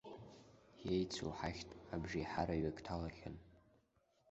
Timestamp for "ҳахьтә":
1.37-1.73